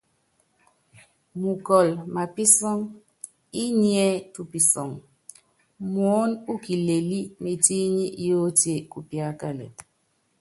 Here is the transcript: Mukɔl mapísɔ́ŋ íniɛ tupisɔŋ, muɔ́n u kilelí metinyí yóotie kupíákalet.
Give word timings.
Mukɔl 1.41 1.87
mapísɔ́ŋ 2.13 2.79
íniɛ 3.63 4.05
tupisɔŋ, 4.33 4.89
muɔ́n 5.91 6.29
u 6.51 6.53
kilelí 6.63 7.19
metinyí 7.41 8.05
yóotie 8.27 8.77
kupíákalet. 8.91 9.75